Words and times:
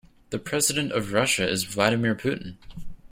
The 0.31 0.39
president 0.39 0.93
of 0.93 1.13
Russia 1.13 1.47
is 1.47 1.63
Vladimir 1.63 2.15
Putin. 2.15 2.57